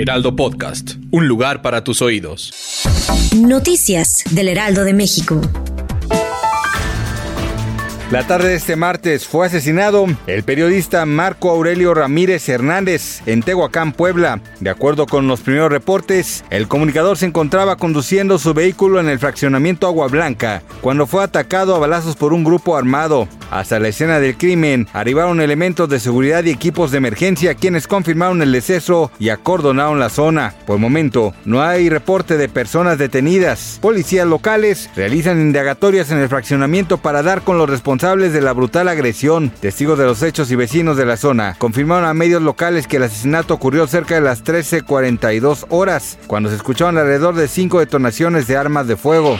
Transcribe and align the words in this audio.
Heraldo 0.00 0.36
Podcast, 0.36 0.92
un 1.10 1.26
lugar 1.26 1.60
para 1.60 1.82
tus 1.82 2.02
oídos. 2.02 2.52
Noticias 3.36 4.22
del 4.30 4.46
Heraldo 4.46 4.84
de 4.84 4.92
México. 4.92 5.40
La 8.12 8.24
tarde 8.24 8.50
de 8.50 8.54
este 8.54 8.76
martes 8.76 9.26
fue 9.26 9.48
asesinado 9.48 10.06
el 10.28 10.44
periodista 10.44 11.04
Marco 11.04 11.50
Aurelio 11.50 11.94
Ramírez 11.94 12.48
Hernández 12.48 13.22
en 13.26 13.42
Tehuacán, 13.42 13.92
Puebla. 13.92 14.40
De 14.60 14.70
acuerdo 14.70 15.04
con 15.04 15.26
los 15.26 15.40
primeros 15.40 15.70
reportes, 15.70 16.44
el 16.48 16.68
comunicador 16.68 17.18
se 17.18 17.26
encontraba 17.26 17.74
conduciendo 17.76 18.38
su 18.38 18.54
vehículo 18.54 19.00
en 19.00 19.08
el 19.08 19.18
fraccionamiento 19.18 19.88
Agua 19.88 20.06
Blanca 20.06 20.62
cuando 20.80 21.08
fue 21.08 21.24
atacado 21.24 21.74
a 21.74 21.80
balazos 21.80 22.14
por 22.14 22.32
un 22.32 22.44
grupo 22.44 22.76
armado. 22.76 23.28
Hasta 23.50 23.80
la 23.80 23.88
escena 23.88 24.20
del 24.20 24.36
crimen 24.36 24.88
arribaron 24.92 25.40
elementos 25.40 25.88
de 25.88 26.00
seguridad 26.00 26.44
y 26.44 26.50
equipos 26.50 26.90
de 26.90 26.98
emergencia 26.98 27.54
quienes 27.54 27.86
confirmaron 27.86 28.42
el 28.42 28.52
deceso 28.52 29.10
y 29.18 29.30
acordonaron 29.30 29.98
la 29.98 30.10
zona. 30.10 30.54
Por 30.66 30.76
el 30.76 30.82
momento, 30.82 31.34
no 31.44 31.62
hay 31.62 31.88
reporte 31.88 32.36
de 32.36 32.48
personas 32.48 32.98
detenidas. 32.98 33.78
Policías 33.80 34.26
locales 34.26 34.90
realizan 34.94 35.40
indagatorias 35.40 36.10
en 36.10 36.18
el 36.18 36.28
fraccionamiento 36.28 36.98
para 36.98 37.22
dar 37.22 37.42
con 37.42 37.58
los 37.58 37.70
responsables 37.70 38.32
de 38.32 38.42
la 38.42 38.52
brutal 38.52 38.88
agresión. 38.88 39.50
Testigos 39.50 39.98
de 39.98 40.04
los 40.04 40.22
hechos 40.22 40.50
y 40.50 40.56
vecinos 40.56 40.96
de 40.96 41.06
la 41.06 41.16
zona 41.16 41.56
confirmaron 41.58 42.08
a 42.08 42.14
medios 42.14 42.42
locales 42.42 42.86
que 42.86 42.96
el 42.96 43.04
asesinato 43.04 43.54
ocurrió 43.54 43.86
cerca 43.86 44.14
de 44.14 44.20
las 44.20 44.44
13.42 44.44 45.66
horas, 45.70 46.18
cuando 46.26 46.50
se 46.50 46.56
escucharon 46.56 46.98
alrededor 46.98 47.34
de 47.34 47.48
cinco 47.48 47.80
detonaciones 47.80 48.46
de 48.46 48.56
armas 48.56 48.86
de 48.86 48.96
fuego. 48.96 49.38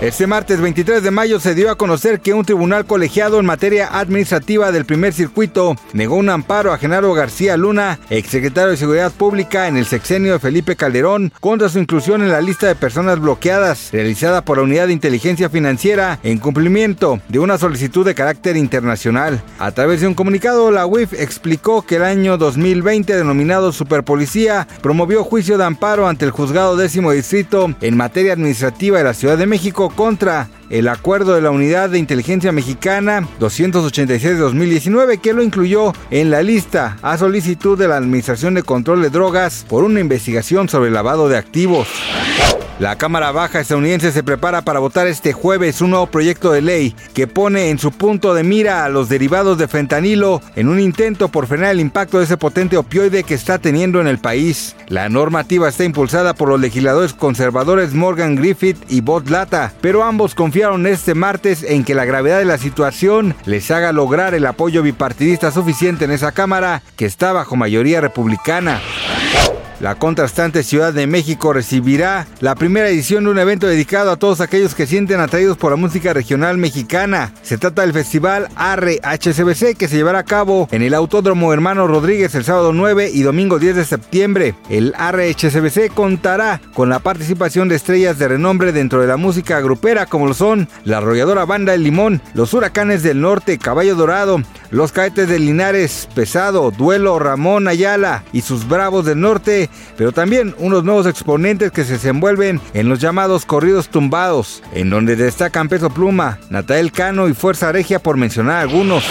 Este 0.00 0.26
martes 0.26 0.60
23 0.60 1.02
de 1.02 1.10
mayo 1.10 1.40
se 1.40 1.54
dio 1.54 1.70
a 1.70 1.76
conocer 1.76 2.20
que 2.20 2.34
un 2.34 2.44
tribunal 2.44 2.84
colegiado 2.84 3.23
en 3.24 3.46
materia 3.46 3.88
administrativa 3.98 4.70
del 4.70 4.84
primer 4.84 5.14
circuito 5.14 5.76
negó 5.94 6.16
un 6.16 6.28
amparo 6.28 6.74
a 6.74 6.78
Genaro 6.78 7.14
García 7.14 7.56
Luna, 7.56 7.98
exsecretario 8.10 8.72
de 8.72 8.76
Seguridad 8.76 9.12
Pública 9.12 9.66
en 9.66 9.78
el 9.78 9.86
sexenio 9.86 10.34
de 10.34 10.38
Felipe 10.38 10.76
Calderón, 10.76 11.32
contra 11.40 11.70
su 11.70 11.78
inclusión 11.78 12.20
en 12.20 12.30
la 12.30 12.42
lista 12.42 12.66
de 12.66 12.74
personas 12.74 13.18
bloqueadas 13.18 13.88
realizada 13.92 14.44
por 14.44 14.58
la 14.58 14.64
Unidad 14.64 14.88
de 14.88 14.92
Inteligencia 14.92 15.48
Financiera 15.48 16.18
en 16.22 16.36
cumplimiento 16.36 17.18
de 17.28 17.38
una 17.38 17.56
solicitud 17.56 18.04
de 18.04 18.14
carácter 18.14 18.58
internacional. 18.58 19.42
A 19.58 19.72
través 19.72 20.02
de 20.02 20.06
un 20.06 20.14
comunicado, 20.14 20.70
la 20.70 20.84
UIF 20.84 21.14
explicó 21.14 21.80
que 21.80 21.96
el 21.96 22.04
año 22.04 22.36
2020 22.36 23.16
denominado 23.16 23.72
Superpolicía 23.72 24.68
promovió 24.82 25.24
juicio 25.24 25.56
de 25.56 25.64
amparo 25.64 26.08
ante 26.08 26.26
el 26.26 26.30
Juzgado 26.30 26.76
Décimo 26.76 27.12
Distrito 27.12 27.74
en 27.80 27.96
materia 27.96 28.34
administrativa 28.34 28.98
de 28.98 29.04
la 29.04 29.14
Ciudad 29.14 29.38
de 29.38 29.46
México 29.46 29.90
contra 29.96 30.50
el 30.70 30.88
acuerdo 30.88 31.34
de 31.34 31.42
la 31.42 31.50
Unidad 31.50 31.90
de 31.90 31.98
Inteligencia 31.98 32.52
Mexicana 32.52 33.28
286 33.40 34.34
de 34.34 34.38
2019 34.38 35.18
que 35.18 35.32
lo 35.32 35.42
incluyó 35.42 35.92
en 36.10 36.30
la 36.30 36.42
lista 36.42 36.96
a 37.02 37.18
solicitud 37.18 37.78
de 37.78 37.88
la 37.88 37.96
Administración 37.96 38.54
de 38.54 38.62
Control 38.62 39.02
de 39.02 39.10
Drogas 39.10 39.64
por 39.68 39.84
una 39.84 40.00
investigación 40.00 40.68
sobre 40.68 40.90
lavado 40.90 41.28
de 41.28 41.36
activos. 41.36 41.88
La 42.80 42.98
Cámara 42.98 43.30
Baja 43.30 43.60
estadounidense 43.60 44.10
se 44.10 44.24
prepara 44.24 44.62
para 44.62 44.80
votar 44.80 45.06
este 45.06 45.32
jueves 45.32 45.80
un 45.80 45.90
nuevo 45.90 46.08
proyecto 46.08 46.50
de 46.50 46.60
ley 46.60 46.96
que 47.14 47.28
pone 47.28 47.70
en 47.70 47.78
su 47.78 47.92
punto 47.92 48.34
de 48.34 48.42
mira 48.42 48.84
a 48.84 48.88
los 48.88 49.08
derivados 49.08 49.58
de 49.58 49.68
fentanilo 49.68 50.42
en 50.56 50.68
un 50.68 50.80
intento 50.80 51.28
por 51.28 51.46
frenar 51.46 51.70
el 51.70 51.78
impacto 51.78 52.18
de 52.18 52.24
ese 52.24 52.36
potente 52.36 52.76
opioide 52.76 53.22
que 53.22 53.34
está 53.34 53.60
teniendo 53.60 54.00
en 54.00 54.08
el 54.08 54.18
país. 54.18 54.74
La 54.88 55.08
normativa 55.08 55.68
está 55.68 55.84
impulsada 55.84 56.34
por 56.34 56.48
los 56.48 56.60
legisladores 56.60 57.12
conservadores 57.12 57.94
Morgan 57.94 58.34
Griffith 58.34 58.78
y 58.88 59.02
Bob 59.02 59.28
Lata, 59.28 59.72
pero 59.80 60.02
ambos 60.02 60.34
confiaron 60.34 60.88
este 60.88 61.14
martes 61.14 61.62
en 61.62 61.84
que 61.84 61.94
la 61.94 62.04
gravedad 62.04 62.40
de 62.40 62.44
la 62.44 62.58
situación 62.58 63.36
les 63.46 63.70
haga 63.70 63.92
lograr 63.92 64.34
el 64.34 64.46
apoyo 64.46 64.82
bipartidista 64.82 65.52
suficiente 65.52 66.06
en 66.06 66.10
esa 66.10 66.32
Cámara 66.32 66.82
que 66.96 67.06
está 67.06 67.32
bajo 67.32 67.54
mayoría 67.54 68.00
republicana. 68.00 68.80
La 69.80 69.96
contrastante 69.96 70.62
Ciudad 70.62 70.92
de 70.92 71.06
México 71.06 71.52
recibirá 71.52 72.26
la 72.40 72.54
primera 72.54 72.88
edición 72.88 73.24
de 73.24 73.30
un 73.30 73.38
evento 73.38 73.66
dedicado 73.66 74.10
a 74.10 74.16
todos 74.16 74.40
aquellos 74.40 74.74
que 74.74 74.86
sienten 74.86 75.20
atraídos 75.20 75.56
por 75.56 75.72
la 75.72 75.76
música 75.76 76.12
regional 76.12 76.58
mexicana. 76.58 77.32
Se 77.42 77.58
trata 77.58 77.82
del 77.82 77.92
festival 77.92 78.48
Arre 78.54 79.00
HCBC 79.02 79.76
que 79.76 79.88
se 79.88 79.96
llevará 79.96 80.20
a 80.20 80.24
cabo 80.24 80.68
en 80.70 80.82
el 80.82 80.94
Autódromo 80.94 81.52
Hermano 81.52 81.86
Rodríguez 81.86 82.34
el 82.34 82.44
sábado 82.44 82.72
9 82.72 83.10
y 83.12 83.22
domingo 83.22 83.58
10 83.58 83.76
de 83.76 83.84
septiembre. 83.84 84.54
El 84.70 84.94
Arre 84.96 85.30
HCBC 85.30 85.92
contará 85.92 86.60
con 86.72 86.88
la 86.88 87.00
participación 87.00 87.68
de 87.68 87.76
estrellas 87.76 88.18
de 88.18 88.28
renombre 88.28 88.72
dentro 88.72 89.00
de 89.00 89.08
la 89.08 89.16
música 89.16 89.60
grupera 89.60 90.06
como 90.06 90.26
lo 90.26 90.34
son 90.34 90.68
la 90.84 90.98
arrolladora 90.98 91.44
banda 91.44 91.74
El 91.74 91.82
Limón, 91.82 92.22
los 92.34 92.54
Huracanes 92.54 93.02
del 93.02 93.20
Norte, 93.20 93.58
Caballo 93.58 93.96
Dorado, 93.96 94.40
los 94.74 94.90
Caetes 94.90 95.28
de 95.28 95.38
Linares, 95.38 96.08
Pesado, 96.14 96.72
Duelo, 96.72 97.20
Ramón 97.20 97.68
Ayala 97.68 98.24
y 98.32 98.40
sus 98.40 98.66
Bravos 98.66 99.04
del 99.04 99.20
Norte 99.20 99.70
pero 99.96 100.10
también 100.10 100.54
unos 100.58 100.82
nuevos 100.82 101.06
exponentes 101.06 101.70
que 101.70 101.84
se 101.84 101.92
desenvuelven 101.92 102.60
en 102.74 102.88
los 102.88 102.98
llamados 102.98 103.46
corridos 103.46 103.88
tumbados, 103.88 104.62
en 104.72 104.90
donde 104.90 105.14
destacan 105.14 105.68
Peso 105.68 105.90
Pluma, 105.90 106.40
Natael 106.50 106.90
Cano 106.90 107.28
y 107.28 107.34
Fuerza 107.34 107.70
Regia 107.70 108.00
por 108.00 108.16
mencionar 108.16 108.62
algunos. 108.62 109.04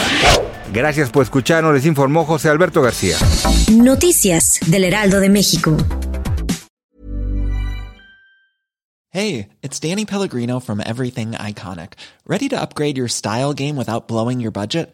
Gracias 0.74 1.10
por 1.10 1.24
escucharnos, 1.24 1.74
les 1.74 1.86
informó 1.86 2.26
José 2.26 2.50
Alberto 2.50 2.82
García. 2.82 3.16
Noticias 3.72 4.60
del 4.68 4.84
Heraldo 4.84 5.22
de 5.22 5.30
México. 5.30 5.78
Hey, 9.12 9.48
it's 9.62 9.80
Danny 9.80 10.06
Pellegrino 10.06 10.60
from 10.60 10.82
Everything 10.82 11.34
Iconic. 11.34 11.94
¿Ready 12.26 12.50
to 12.50 12.60
upgrade 12.60 12.98
your 12.98 13.08
style 13.08 13.54
game 13.54 13.78
without 13.78 14.08
blowing 14.08 14.42
your 14.42 14.52
budget? 14.52 14.94